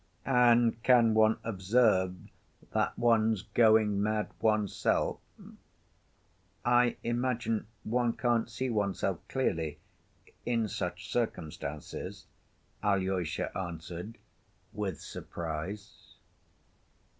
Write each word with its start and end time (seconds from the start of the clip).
"And 0.25 0.81
can 0.81 1.13
one 1.13 1.37
observe 1.43 2.15
that 2.71 2.97
one's 2.97 3.43
going 3.43 4.01
mad 4.01 4.31
oneself?" 4.39 5.19
"I 6.65 6.97
imagine 7.03 7.67
one 7.83 8.13
can't 8.13 8.49
see 8.49 8.71
oneself 8.71 9.19
clearly 9.27 9.77
in 10.43 10.67
such 10.67 11.11
circumstances," 11.11 12.25
Alyosha 12.81 13.55
answered 13.55 14.17
with 14.73 14.99
surprise. 14.99 16.15